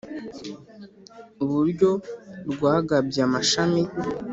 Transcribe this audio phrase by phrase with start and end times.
[1.43, 1.89] uburyo
[2.51, 3.81] rwagabye amashami